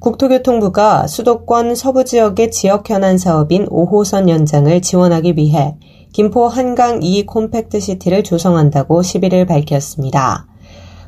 국토교통부가 0.00 1.06
수도권 1.06 1.74
서부 1.74 2.06
지역의 2.06 2.50
지역 2.50 2.88
현안 2.88 3.18
사업인 3.18 3.66
5호선 3.66 4.30
연장을 4.30 4.80
지원하기 4.80 5.34
위해 5.36 5.76
김포 6.14 6.48
한강 6.48 7.02
2 7.02 7.26
콤팩트 7.26 7.80
시티를 7.80 8.24
조성한다고 8.24 9.02
11일 9.02 9.46
밝혔습니다. 9.46 10.46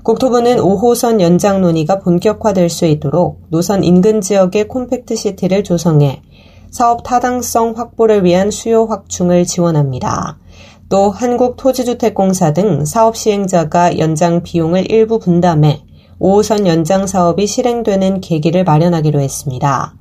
국토부는 0.02 0.58
5호선 0.58 1.22
연장 1.22 1.62
논의가 1.62 2.00
본격화될 2.00 2.68
수 2.68 2.84
있도록 2.84 3.40
노선 3.48 3.82
인근 3.82 4.20
지역의 4.20 4.68
콤팩트 4.68 5.16
시티를 5.16 5.64
조성해 5.64 6.20
사업 6.70 7.02
타당성 7.02 7.72
확보를 7.74 8.24
위한 8.24 8.50
수요 8.50 8.84
확충을 8.84 9.46
지원합니다. 9.46 10.38
또 10.90 11.10
한국토지주택공사 11.10 12.52
등 12.52 12.84
사업 12.84 13.16
시행자가 13.16 13.98
연장 13.98 14.42
비용을 14.42 14.90
일부 14.90 15.18
분담해 15.18 15.82
5호선 16.22 16.68
연장 16.68 17.08
사업이 17.08 17.48
실행되는 17.48 18.20
계기를 18.20 18.62
마련하기로 18.62 19.20
했습니다. 19.20 19.96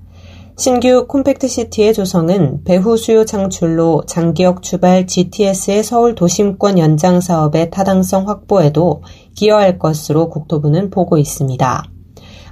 신규 0.56 1.08
콤팩트시티의 1.08 1.96
조성은 1.96 2.64
배후 2.64 2.96
수요 2.96 3.26
창출로 3.26 4.04
장기역 4.06 4.62
추발 4.62 5.08
GTS의 5.08 5.84
서울 5.84 6.14
도심권 6.14 6.78
연장 6.78 7.22
사업의 7.22 7.72
타당성 7.72 8.30
확보에도 8.30 9.02
기여할 9.34 9.80
것으로 9.80 10.30
국토부는 10.30 10.92
보고 10.92 11.18
있습니다. 11.18 11.86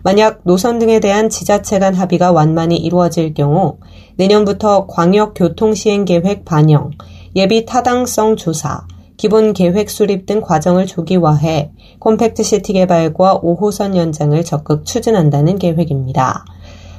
만약 0.02 0.40
노선 0.46 0.80
등에 0.80 1.00
대한 1.00 1.30
지자체 1.30 1.78
간 1.78 1.94
합의가 1.94 2.32
완만히 2.32 2.76
이루어질 2.76 3.36
경우 3.36 3.78
내년부터 4.16 4.88
광역교통시행계획 4.88 6.44
반영, 6.44 6.90
예비 7.36 7.66
타당성 7.66 8.36
조사, 8.36 8.88
기본 9.20 9.52
계획 9.52 9.90
수립 9.90 10.26
등 10.26 10.40
과정을 10.40 10.86
조기화해 10.86 11.72
콤팩트 12.00 12.42
시티 12.42 12.72
개발과 12.72 13.42
5호선 13.42 13.98
연장을 13.98 14.42
적극 14.46 14.86
추진한다는 14.86 15.60
계획입니다. 15.60 16.46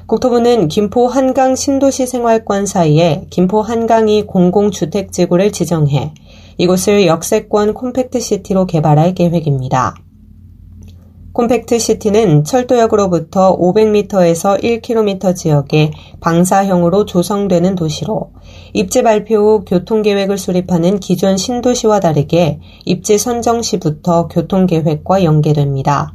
국토부는 0.04 0.68
김포 0.68 1.08
한강 1.08 1.56
신도시 1.56 2.06
생활권 2.06 2.66
사이에 2.66 3.24
김포 3.30 3.62
한강2 3.62 4.26
공공주택지구를 4.26 5.50
지정해 5.50 6.12
이곳을 6.58 7.06
역세권 7.06 7.72
콤팩트 7.72 8.20
시티로 8.20 8.66
개발할 8.66 9.14
계획입니다. 9.14 9.94
콤팩트 11.32 11.78
시티는 11.78 12.42
철도역으로부터 12.42 13.56
500m에서 13.56 14.60
1km 14.62 15.36
지역에 15.36 15.92
방사형으로 16.20 17.06
조성되는 17.06 17.76
도시로 17.76 18.32
입지 18.72 19.02
발표 19.02 19.36
후 19.36 19.64
교통계획을 19.64 20.36
수립하는 20.36 20.98
기존 20.98 21.36
신도시와 21.36 22.00
다르게 22.00 22.58
입지 22.84 23.16
선정 23.16 23.62
시부터 23.62 24.26
교통계획과 24.26 25.22
연계됩니다. 25.22 26.14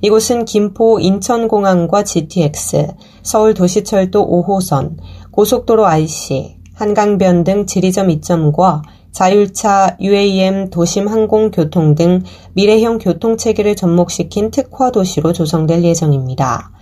이곳은 0.00 0.44
김포 0.44 1.00
인천공항과 1.00 2.04
GTX, 2.04 2.88
서울도시철도 3.22 4.44
5호선, 4.44 4.96
고속도로 5.32 5.86
IC, 5.86 6.56
한강변 6.74 7.44
등 7.44 7.66
지리점 7.66 8.10
이점과 8.10 8.82
자율차, 9.12 9.98
UAM, 10.00 10.70
도심 10.70 11.06
항공 11.06 11.50
교통 11.50 11.94
등 11.94 12.22
미래형 12.54 12.98
교통 12.98 13.36
체계를 13.36 13.76
접목시킨 13.76 14.50
특화 14.50 14.90
도시로 14.90 15.32
조성될 15.32 15.84
예정입니다. 15.84 16.72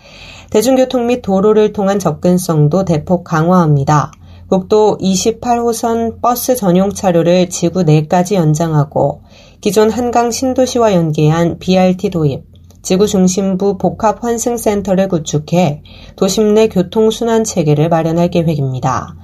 대중교통 0.50 1.06
및 1.06 1.22
도로를 1.22 1.72
통한 1.72 1.98
접근성도 1.98 2.84
대폭 2.84 3.24
강화합니다. 3.24 4.12
국도 4.48 4.98
28호선 5.00 6.20
버스 6.20 6.56
전용 6.56 6.92
차로를 6.92 7.48
지구 7.50 7.82
내까지 7.84 8.34
연장하고 8.34 9.22
기존 9.60 9.90
한강 9.90 10.30
신도시와 10.30 10.94
연계한 10.94 11.58
BRT 11.58 12.10
도입, 12.10 12.42
지구 12.82 13.06
중심부 13.06 13.76
복합 13.76 14.24
환승센터를 14.24 15.08
구축해 15.08 15.82
도심 16.16 16.54
내 16.54 16.68
교통순환 16.68 17.44
체계를 17.44 17.88
마련할 17.88 18.30
계획입니다. 18.30 19.14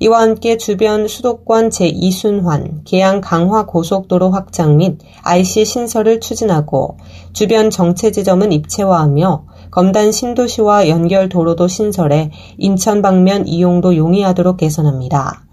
이와 0.00 0.20
함께 0.20 0.56
주변 0.56 1.08
수도권 1.08 1.70
제2순환, 1.70 2.82
계양 2.84 3.20
강화 3.20 3.66
고속도로 3.66 4.30
확장 4.30 4.76
및 4.76 4.98
IC 5.22 5.64
신설을 5.64 6.20
추진하고 6.20 6.98
주변 7.32 7.70
정체 7.70 8.12
지점은 8.12 8.52
입체화하며 8.52 9.44
검단 9.70 10.12
신도시와 10.12 10.88
연결 10.88 11.28
도로도 11.28 11.66
신설해 11.68 12.30
인천 12.58 13.02
방면 13.02 13.46
이용도 13.48 13.96
용이하도록 13.96 14.56
개선합니다. 14.56 15.47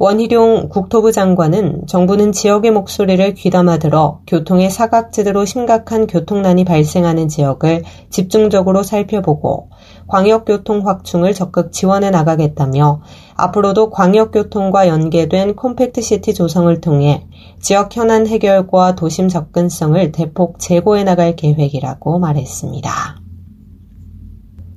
원희룡 0.00 0.68
국토부 0.68 1.10
장관은 1.10 1.88
정부는 1.88 2.30
지역의 2.30 2.70
목소리를 2.70 3.34
귀담아 3.34 3.78
들어 3.78 4.20
교통의 4.28 4.70
사각지대로 4.70 5.44
심각한 5.44 6.06
교통난이 6.06 6.64
발생하는 6.64 7.26
지역을 7.26 7.82
집중적으로 8.08 8.84
살펴보고 8.84 9.70
광역교통 10.06 10.86
확충을 10.86 11.34
적극 11.34 11.72
지원해 11.72 12.10
나가겠다며 12.10 13.02
앞으로도 13.34 13.90
광역교통과 13.90 14.86
연계된 14.86 15.56
콤팩트시티 15.56 16.32
조성을 16.32 16.80
통해 16.80 17.26
지역 17.60 17.96
현안 17.96 18.28
해결과 18.28 18.94
도심 18.94 19.26
접근성을 19.26 20.12
대폭 20.12 20.60
제고해 20.60 21.02
나갈 21.02 21.34
계획이라고 21.34 22.20
말했습니다. 22.20 23.27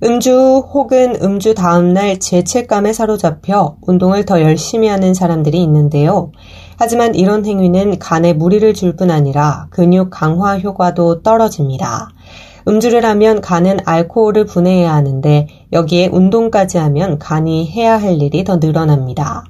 음주 0.03 0.63
혹은 0.73 1.15
음주 1.21 1.53
다음날 1.53 2.17
죄책감에 2.19 2.91
사로잡혀 2.91 3.77
운동을 3.83 4.25
더 4.25 4.41
열심히 4.41 4.87
하는 4.87 5.13
사람들이 5.13 5.61
있는데요. 5.61 6.31
하지만 6.77 7.13
이런 7.13 7.45
행위는 7.45 7.99
간에 7.99 8.33
무리를 8.33 8.73
줄 8.73 8.95
뿐 8.95 9.11
아니라 9.11 9.67
근육 9.69 10.09
강화 10.09 10.57
효과도 10.57 11.21
떨어집니다. 11.21 12.09
음주를 12.67 13.05
하면 13.05 13.41
간은 13.41 13.77
알코올을 13.85 14.45
분해해야 14.45 14.91
하는데 14.91 15.47
여기에 15.71 16.07
운동까지 16.11 16.79
하면 16.79 17.19
간이 17.19 17.69
해야 17.71 17.97
할 17.97 18.19
일이 18.21 18.43
더 18.43 18.57
늘어납니다. 18.57 19.43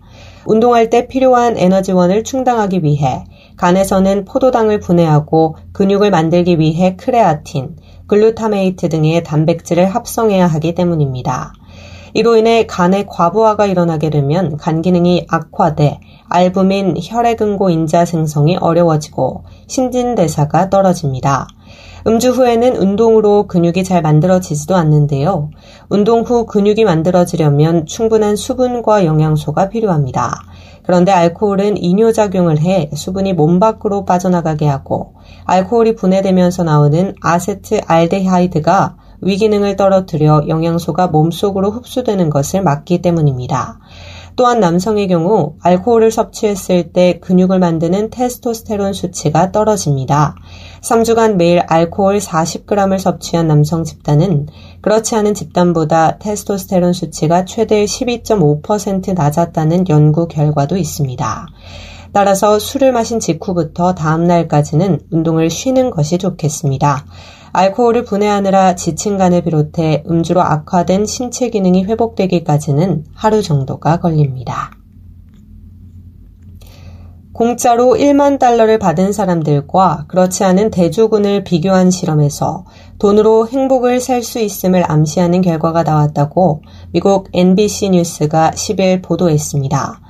운동할 0.46 0.90
때 0.90 1.08
필요한 1.08 1.58
에너지원을 1.58 2.24
충당하기 2.24 2.84
위해 2.84 3.24
간에서는 3.62 4.26
포도당을 4.26 4.80
분해하고 4.80 5.56
근육을 5.72 6.10
만들기 6.10 6.58
위해 6.58 6.96
크레아틴, 6.96 7.78
글루타메이트 8.08 8.90
등의 8.90 9.24
단백질을 9.24 9.86
합성해야 9.86 10.48
하기 10.48 10.74
때문입니다. 10.74 11.54
이로 12.16 12.38
인해 12.38 12.66
간의 12.66 13.06
과부하가 13.08 13.68
일어나게 13.68 14.10
되면 14.10 14.58
간 14.58 14.82
기능이 14.82 15.28
악화돼 15.30 16.00
알부민 16.28 16.96
혈액응고 17.00 17.70
인자 17.70 18.06
생성이 18.06 18.58
어려워지고 18.58 19.44
신진대사가 19.68 20.72
떨어집니다. 20.72 21.48
음주 22.08 22.32
후에는 22.32 22.78
운동으로 22.78 23.48
근육이 23.48 23.84
잘 23.84 24.02
만들어지지도 24.02 24.76
않는데요. 24.76 25.52
운동 25.90 26.22
후 26.22 26.46
근육이 26.46 26.84
만들어지려면 26.84 27.86
충분한 27.86 28.36
수분과 28.36 29.06
영양소가 29.06 29.70
필요합니다. 29.70 30.42
그런데 30.84 31.12
알코올은 31.12 31.78
이뇨작용을 31.78 32.60
해 32.60 32.90
수분이 32.94 33.34
몸 33.34 33.60
밖으로 33.60 34.04
빠져나가게 34.04 34.68
하고 34.68 35.14
알코올이 35.46 35.96
분해되면서 35.96 36.64
나오는 36.64 37.14
아세트 37.22 37.82
알데하이드가 37.86 38.98
위기능을 39.22 39.76
떨어뜨려 39.76 40.46
영양소가 40.48 41.08
몸속으로 41.08 41.70
흡수되는 41.70 42.32
것을 42.32 42.64
막기 42.64 43.04
때문입니다. 43.04 43.80
또한 44.36 44.60
남성의 44.60 45.08
경우 45.08 45.56
알코올을 45.62 46.12
섭취했을 46.12 46.92
때 46.94 47.20
근육을 47.20 47.60
만드는 47.60 48.10
테스토스테론 48.10 48.94
수치가 48.94 49.52
떨어집니다. 49.52 50.36
3주간 50.82 51.36
매일 51.36 51.60
알코올 51.60 52.20
40g을 52.20 52.98
섭취한 53.00 53.48
남성 53.48 53.84
집단은 53.84 54.48
그렇지 54.82 55.16
않은 55.16 55.34
집단보다 55.34 56.18
테스토스테론 56.18 56.94
수치가 56.94 57.46
최대 57.46 57.86
12.5% 57.86 59.14
낮았다는 59.14 59.90
연구 59.90 60.28
결과도 60.28 60.78
있습니다. 60.78 61.48
따라서 62.14 62.60
술을 62.60 62.92
마신 62.92 63.20
직후부터 63.20 63.96
다음날까지는 63.96 65.00
운동을 65.12 65.50
쉬는 65.50 65.92
것이 65.92 66.18
좋겠습니다. 66.18 67.06
알코올을 67.53 68.06
분해하느라 68.06 68.76
지친 68.76 69.18
간을 69.18 69.44
비롯해 69.44 70.03
음주로 70.09 70.42
악화된 70.42 71.06
신체 71.06 71.50
기능이 71.50 71.84
회복되기까지는 71.86 73.06
하루 73.14 73.42
정도가 73.42 74.00
걸립니다. 74.00 74.72
공짜로 77.34 77.96
1만 77.96 78.40
달러를 78.40 78.78
받은 78.78 79.14
사람들과 79.14 80.06
그렇지 80.08 80.44
않은 80.44 80.70
대주군을 80.70 81.44
비교한 81.44 81.90
실험에서 81.90 82.66
돈으로 83.00 83.48
행복을 83.48 84.00
살 84.00 84.22
수 84.22 84.40
있음을 84.40 84.84
암시하는 84.90 85.42
결과가 85.42 85.82
나왔다고 85.84 86.62
미국 86.92 87.30
NBC 87.34 87.90
뉴스가 87.92 88.52
10일 88.52 89.02
보도했습니다. 89.02 90.02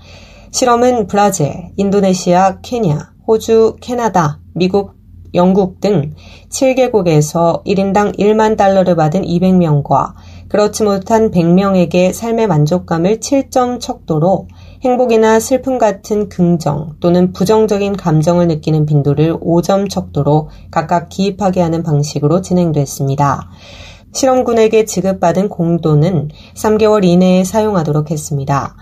실험은 0.51 1.07
브라질, 1.07 1.71
인도네시아, 1.77 2.59
케냐, 2.61 3.13
호주, 3.25 3.77
캐나다, 3.79 4.41
미국, 4.53 4.95
영국 5.33 5.79
등 5.79 6.13
7개국에서 6.49 7.63
1인당 7.65 8.17
1만 8.17 8.57
달러를 8.57 8.95
받은 8.95 9.21
200명과 9.23 10.13
그렇지 10.49 10.83
못한 10.83 11.31
100명에게 11.31 12.11
삶의 12.11 12.47
만족감을 12.47 13.19
7점 13.19 13.79
척도로 13.79 14.47
행복이나 14.83 15.39
슬픔 15.39 15.77
같은 15.77 16.27
긍정 16.27 16.95
또는 16.99 17.31
부정적인 17.31 17.95
감정을 17.95 18.47
느끼는 18.47 18.85
빈도를 18.85 19.39
5점 19.39 19.89
척도로 19.89 20.49
각각 20.69 21.07
기입하게 21.09 21.61
하는 21.61 21.83
방식으로 21.83 22.41
진행됐습니다. 22.41 23.49
실험군에게 24.13 24.85
지급받은 24.85 25.47
공도는 25.49 26.29
3개월 26.55 27.05
이내에 27.05 27.43
사용하도록 27.43 28.11
했습니다. 28.11 28.75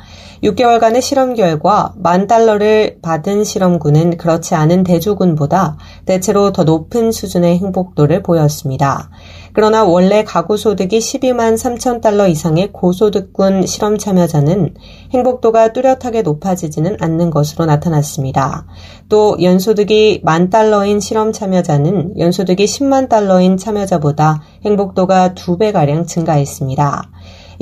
6개월간의 0.44 1.02
실험 1.02 1.34
결과 1.34 1.94
만 1.98 2.28
달러를 2.28 3.00
받은 3.02 3.44
실험군은 3.44 4.18
그렇지 4.18 4.56
않은 4.56 4.84
대주군보다 4.84 5.78
대체로 6.06 6.52
더 6.52 6.64
높은 6.64 7.12
수준의 7.12 7.58
행복도를 7.58 8.24
보였습니다. 8.24 9.10
그러나 9.52 9.84
원래 9.84 10.24
가구 10.24 10.56
소득이 10.56 11.00
12만 11.00 11.56
3천 11.56 12.02
달러 12.02 12.28
이상의 12.28 12.72
고소득군 12.72 13.66
실험 13.66 13.98
참여자는 13.98 14.76
행복도가 15.12 15.74
뚜렷하게 15.74 16.22
높아지지는 16.22 16.98
않는 17.02 17.30
것으로 17.30 17.66
나타났습니다. 17.66 18.66
또 19.10 19.36
연소득이 19.42 20.22
만 20.24 20.50
달러인 20.50 21.00
실험 21.00 21.34
참여자는 21.34 22.20
연소득이 22.20 22.66
10만 22.66 23.10
달러인 23.10 23.58
참여자보다 23.58 24.42
행복도가 24.64 25.34
2배가량 25.34 26.08
증가했습니다. 26.08 27.10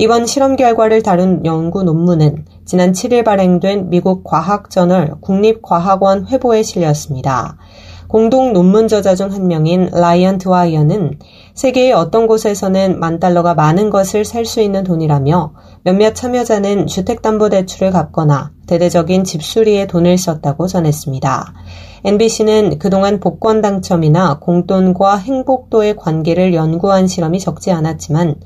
이번 0.00 0.26
실험 0.26 0.54
결과를 0.54 1.02
다룬 1.02 1.44
연구 1.44 1.82
논문은 1.82 2.44
지난 2.64 2.92
7일 2.92 3.24
발행된 3.24 3.90
미국 3.90 4.22
과학저널 4.22 5.16
국립과학원 5.20 6.28
회보에 6.28 6.62
실렸습니다. 6.62 7.56
공동 8.06 8.52
논문 8.52 8.86
저자 8.86 9.16
중 9.16 9.32
한 9.32 9.48
명인 9.48 9.90
라이언 9.92 10.38
드와이어는 10.38 11.18
세계의 11.54 11.92
어떤 11.92 12.28
곳에서는 12.28 13.00
만 13.00 13.18
달러가 13.18 13.54
많은 13.54 13.90
것을 13.90 14.24
살 14.24 14.46
수 14.46 14.62
있는 14.62 14.84
돈이라며 14.84 15.52
몇몇 15.82 16.14
참여자는 16.14 16.86
주택담보대출을 16.86 17.90
갚거나 17.90 18.52
대대적인 18.68 19.24
집수리에 19.24 19.88
돈을 19.88 20.16
썼다고 20.16 20.68
전했습니다. 20.68 21.54
NBC는 22.04 22.78
그동안 22.78 23.18
복권 23.18 23.60
당첨이나 23.60 24.38
공돈과 24.38 25.16
행복도의 25.16 25.96
관계를 25.96 26.54
연구한 26.54 27.08
실험이 27.08 27.40
적지 27.40 27.72
않았지만 27.72 28.36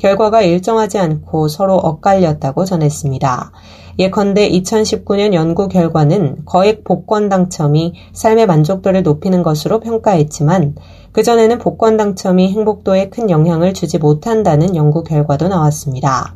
결과가 0.00 0.42
일정하지 0.42 0.98
않고 0.98 1.48
서로 1.48 1.74
엇갈렸다고 1.74 2.64
전했습니다. 2.64 3.52
예컨대 3.98 4.48
2019년 4.50 5.34
연구 5.34 5.68
결과는 5.68 6.44
거액 6.46 6.84
복권 6.84 7.28
당첨이 7.28 7.94
삶의 8.12 8.46
만족도를 8.46 9.02
높이는 9.02 9.42
것으로 9.42 9.80
평가했지만 9.80 10.74
그전에는 11.12 11.58
복권 11.58 11.96
당첨이 11.96 12.50
행복도에 12.50 13.10
큰 13.10 13.28
영향을 13.30 13.74
주지 13.74 13.98
못한다는 13.98 14.74
연구 14.74 15.04
결과도 15.04 15.48
나왔습니다. 15.48 16.34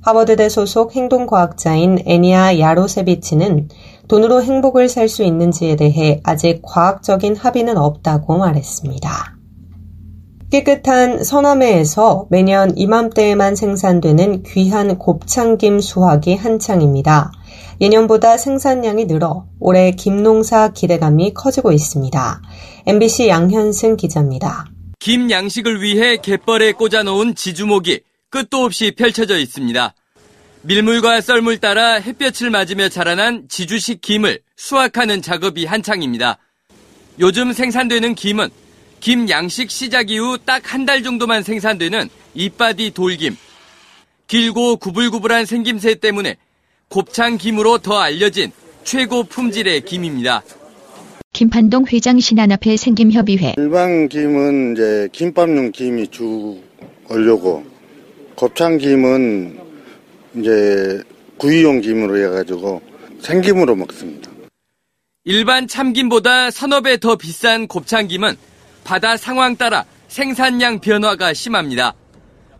하버드대 0.00 0.48
소속 0.48 0.96
행동과학자인 0.96 1.98
애니아 2.06 2.58
야로세비치는 2.58 3.68
돈으로 4.08 4.42
행복을 4.42 4.88
살 4.88 5.08
수 5.08 5.22
있는지에 5.22 5.76
대해 5.76 6.20
아직 6.24 6.60
과학적인 6.62 7.36
합의는 7.36 7.76
없다고 7.76 8.38
말했습니다. 8.38 9.31
깨끗한 10.52 11.24
서남해에서 11.24 12.26
매년 12.28 12.76
이맘때에만 12.76 13.56
생산되는 13.56 14.42
귀한 14.42 14.98
곱창김 14.98 15.80
수확이 15.80 16.34
한창입니다. 16.34 17.32
예년보다 17.80 18.36
생산량이 18.36 19.06
늘어 19.06 19.46
올해 19.60 19.92
김농사 19.92 20.74
기대감이 20.74 21.32
커지고 21.32 21.72
있습니다. 21.72 22.42
MBC 22.84 23.28
양현승 23.28 23.96
기자입니다. 23.96 24.66
김 24.98 25.30
양식을 25.30 25.80
위해 25.80 26.18
갯벌에 26.18 26.72
꽂아놓은 26.72 27.34
지주목이 27.34 28.00
끝도 28.28 28.58
없이 28.58 28.92
펼쳐져 28.94 29.38
있습니다. 29.38 29.94
밀물과 30.60 31.22
썰물 31.22 31.60
따라 31.60 31.94
햇볕을 31.94 32.50
맞으며 32.50 32.90
자라난 32.90 33.46
지주식 33.48 34.02
김을 34.02 34.40
수확하는 34.56 35.22
작업이 35.22 35.64
한창입니다. 35.64 36.36
요즘 37.20 37.54
생산되는 37.54 38.14
김은 38.14 38.50
김 39.02 39.28
양식 39.28 39.70
시작 39.70 40.10
이후 40.10 40.38
딱 40.38 40.62
한 40.72 40.86
달 40.86 41.02
정도만 41.02 41.42
생산되는 41.42 42.08
이빠디 42.34 42.92
돌김. 42.92 43.36
길고 44.28 44.76
구불구불한 44.76 45.44
생김새 45.44 45.96
때문에 45.96 46.36
곱창 46.88 47.36
김으로 47.36 47.78
더 47.78 47.98
알려진 47.98 48.52
최고 48.84 49.24
품질의 49.24 49.80
김입니다. 49.82 50.42
김판동 51.32 51.86
회장 51.92 52.20
신안 52.20 52.52
앞에 52.52 52.76
생김협의회. 52.76 53.54
일반 53.58 54.08
김은 54.08 54.74
이제 54.74 55.08
김밥 55.10 55.50
넣은 55.50 55.72
김이 55.72 56.06
주 56.08 56.60
올려고 57.08 57.64
곱창 58.36 58.78
김은 58.78 59.58
이제 60.36 61.02
구이용 61.38 61.80
김으로 61.80 62.16
해가지고 62.18 62.80
생김으로 63.20 63.74
먹습니다. 63.74 64.30
일반 65.24 65.66
참김보다 65.66 66.50
서너 66.52 66.80
배 66.82 66.96
더 66.98 67.16
비싼 67.16 67.66
곱창 67.66 68.06
김은 68.06 68.36
바다 68.84 69.16
상황 69.16 69.56
따라 69.56 69.84
생산량 70.08 70.80
변화가 70.80 71.32
심합니다. 71.34 71.94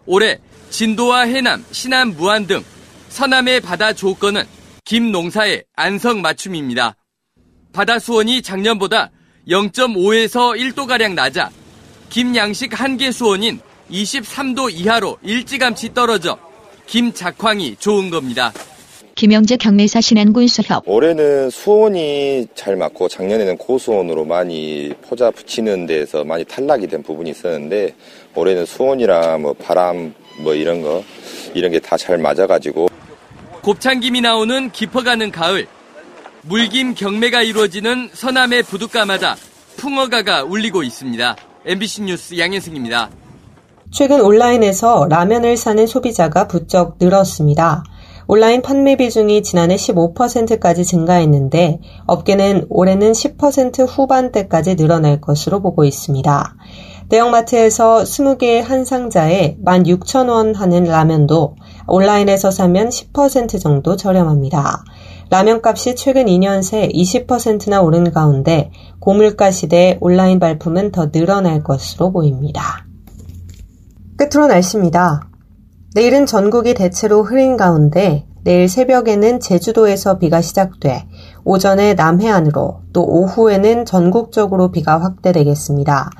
올해 0.07 0.39
진도와 0.71 1.23
해남, 1.23 1.65
신안, 1.71 2.17
무안 2.17 2.47
등 2.47 2.65
서남의 3.09 3.61
바다 3.61 3.93
조건은 3.93 4.45
김 4.85 5.13
농사의 5.13 5.65
안성 5.77 6.23
맞춤입니다. 6.23 6.97
바다 7.73 7.99
수온이 7.99 8.43
작년보다 8.43 9.11
0.5에서 9.49 10.57
1도가량 10.57 11.15
낮아 11.15 11.51
김 12.09 12.35
양식 12.37 12.79
한개 12.79 13.13
수온인 13.13 13.61
23도 13.91 14.73
이하로 14.73 15.19
일찌감치 15.23 15.95
떨어져 15.95 16.39
김 16.87 17.13
작황이 17.13 17.77
좋은 17.77 18.11
겁니다. 18.11 18.53
김영재 19.23 19.57
경매사 19.57 20.01
신안군 20.01 20.49
수협. 20.49 20.83
올해는 20.85 21.49
수온이 21.49 22.49
잘 22.57 22.75
맞고 22.75 23.07
작년에는 23.07 23.57
고수온으로 23.57 24.25
많이 24.25 24.93
포자 25.09 25.31
붙이는 25.31 25.87
데서 25.87 26.25
많이 26.25 26.43
탈락이 26.45 26.89
된 26.89 27.05
부분이 27.05 27.31
있었는데 27.31 27.95
올해는 28.35 28.67
수온이랑 28.67 29.43
뭐 29.43 29.53
바람 29.53 30.13
뭐 30.43 30.55
이런 30.55 30.83
거 30.83 31.05
이런 31.55 31.71
게 31.71 31.79
다 31.79 31.97
잘 31.97 32.19
맞아가지고 32.19 32.89
곱창김이 33.63 34.23
나오는 34.23 34.73
깊어가는 34.73 35.31
가을 35.31 35.69
물김 36.43 36.95
경매가 36.97 37.43
이루어지는 37.43 38.11
서남의 38.13 38.65
부둣가마다 38.65 39.37
풍어가가 39.77 40.43
울리고 40.43 40.83
있습니다. 40.83 41.37
MBC 41.65 42.03
뉴스 42.03 42.37
양현승입니다. 42.37 43.09
최근 43.93 44.21
온라인에서 44.21 45.07
라면을 45.09 45.57
사는 45.57 45.87
소비자가 45.87 46.49
부쩍 46.49 46.97
늘었습니다. 47.01 47.85
온라인 48.27 48.63
판매 48.63 48.97
비중이 48.97 49.43
지난해 49.43 49.77
15%까지 49.77 50.85
증가했는데 50.85 51.81
업계는 52.07 52.67
올해는 52.69 53.13
10% 53.13 53.87
후반대까지 53.89 54.77
늘어날 54.77 55.21
것으로 55.21 55.61
보고 55.61 55.85
있습니다. 55.85 56.57
대형마트에서 57.09 58.05
20개의 58.05 58.63
한 58.63 58.85
상자에 58.85 59.59
16,000원 59.63 60.55
하는 60.55 60.85
라면도 60.85 61.57
온라인에서 61.87 62.51
사면 62.51 62.89
10% 62.89 63.61
정도 63.61 63.97
저렴합니다. 63.97 64.85
라면 65.29 65.61
값이 65.63 65.97
최근 65.97 66.27
2년 66.27 66.63
새 66.63 66.89
20%나 66.89 67.81
오른 67.83 68.13
가운데 68.13 68.71
고물가 68.99 69.51
시대 69.51 69.99
온라인 70.01 70.39
발품은 70.39 70.93
더 70.93 71.11
늘어날 71.11 71.63
것으로 71.63 72.13
보입니다. 72.13 72.87
끝으로 74.17 74.47
날씨입니다. 74.47 75.32
내일은 75.95 76.25
전국이 76.25 76.73
대체로 76.73 77.23
흐린 77.23 77.59
가운데 77.59 78.25
내일 78.45 78.67
새벽에는 78.67 79.41
제주도에서 79.41 80.19
비가 80.19 80.41
시작돼 80.41 81.07
오전에 81.45 81.93
남해안으로 81.95 82.81
또 82.95 83.05
오후에는 83.05 83.85
전국적으로 83.85 84.73
비가 84.73 84.99
확대되겠습니다. 84.99 86.11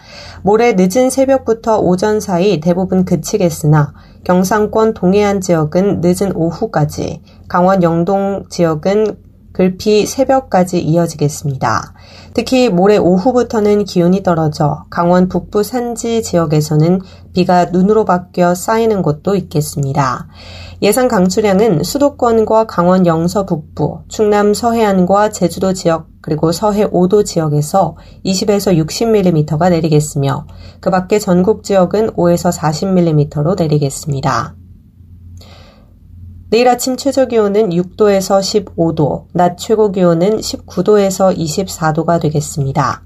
모레 0.43 0.75
늦은 0.77 1.09
새벽부터 1.09 1.79
오전 1.79 2.21
사이 2.21 2.61
대부분 2.61 3.07
그치겠으나 3.07 3.95
경상권 4.25 4.93
동해안 4.93 5.41
지역은 5.41 6.01
늦은 6.03 6.37
오후까지, 6.37 7.23
강원 7.49 7.83
영동 7.83 8.45
지역은 8.51 9.17
글피 9.53 10.07
새벽까지 10.07 10.81
이어지겠습니다. 10.81 11.95
특히 12.35 12.69
모레 12.69 12.97
오후부터는 12.97 13.85
기온이 13.85 14.23
떨어져 14.23 14.85
강원 14.91 15.29
북부 15.29 15.63
산지 15.63 16.23
지역에서는 16.23 17.01
비가 17.35 17.67
눈으로 17.67 18.05
바뀌어 18.05 18.55
쌓이는 18.55 19.03
곳도 19.03 19.37
있겠습니다. 19.37 20.29
예상 20.81 21.09
강수량은 21.09 21.83
수도권과 21.85 22.67
강원 22.67 23.07
영서 23.07 23.47
북부, 23.47 24.01
충남 24.09 24.55
서해안과 24.55 25.31
제주도 25.31 25.73
지역 25.73 26.09
그리고 26.23 26.53
서해 26.53 26.87
5도 26.87 27.25
지역에서 27.25 27.97
20에서 28.25 28.77
60mm가 28.87 29.71
내리겠으며 29.71 30.47
그 30.81 30.91
밖에 30.91 31.19
전국 31.19 31.65
지역은 31.65 32.13
5에서 32.13 32.57
40mm로 32.57 33.57
내리겠습니다. 33.59 34.55
내일 36.53 36.69
아침 36.69 36.99
최저 36.99 37.25
기온은 37.25 37.71
6도에서 37.71 38.67
15도, 38.75 39.25
낮 39.33 39.57
최고 39.57 39.91
기온은 39.91 40.37
19도에서 40.37 41.35
24도가 41.35 42.21
되겠습니다. 42.21 43.03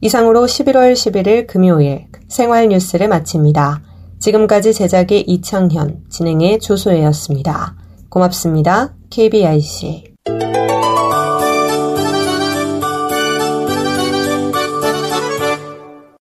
이상으로 0.00 0.44
11월 0.44 0.94
11일 0.94 1.46
금요일 1.46 2.06
생활 2.26 2.70
뉴스를 2.70 3.06
마칩니다. 3.06 3.82
지금까지 4.18 4.74
제작의 4.74 5.20
이창현, 5.28 6.06
진행의 6.10 6.58
조소혜였습니다. 6.58 7.76
고맙습니다. 8.08 8.96
KBIC. 9.10 10.14